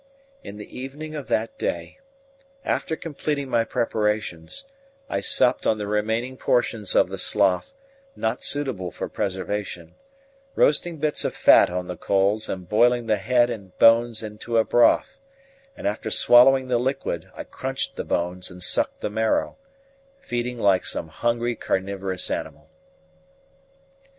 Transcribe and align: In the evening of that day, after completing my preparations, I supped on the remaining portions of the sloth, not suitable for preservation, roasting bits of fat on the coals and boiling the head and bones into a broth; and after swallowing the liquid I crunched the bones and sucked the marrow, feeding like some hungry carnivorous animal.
In 0.43 0.57
the 0.57 0.75
evening 0.79 1.13
of 1.13 1.27
that 1.27 1.59
day, 1.59 1.99
after 2.65 2.95
completing 2.95 3.47
my 3.49 3.63
preparations, 3.63 4.65
I 5.07 5.19
supped 5.21 5.67
on 5.67 5.77
the 5.77 5.85
remaining 5.85 6.37
portions 6.37 6.95
of 6.95 7.09
the 7.09 7.19
sloth, 7.19 7.71
not 8.15 8.43
suitable 8.43 8.89
for 8.89 9.07
preservation, 9.07 9.93
roasting 10.55 10.97
bits 10.97 11.23
of 11.23 11.35
fat 11.35 11.69
on 11.69 11.85
the 11.85 11.97
coals 11.97 12.49
and 12.49 12.67
boiling 12.67 13.05
the 13.05 13.17
head 13.17 13.51
and 13.51 13.77
bones 13.77 14.23
into 14.23 14.57
a 14.57 14.63
broth; 14.65 15.19
and 15.77 15.85
after 15.87 16.09
swallowing 16.09 16.67
the 16.67 16.79
liquid 16.79 17.29
I 17.35 17.43
crunched 17.43 17.95
the 17.95 18.03
bones 18.03 18.49
and 18.49 18.63
sucked 18.63 19.01
the 19.01 19.11
marrow, 19.11 19.55
feeding 20.19 20.57
like 20.57 20.83
some 20.83 21.09
hungry 21.09 21.55
carnivorous 21.55 22.31
animal. 22.31 22.71